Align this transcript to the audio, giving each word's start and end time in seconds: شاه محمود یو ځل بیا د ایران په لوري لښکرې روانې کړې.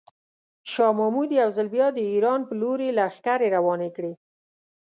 شاه 0.71 0.91
محمود 0.99 1.29
یو 1.41 1.49
ځل 1.57 1.67
بیا 1.75 1.87
د 1.93 1.99
ایران 2.11 2.39
په 2.47 2.53
لوري 2.61 2.89
لښکرې 2.97 3.47
روانې 3.55 3.89
کړې. 3.95 4.13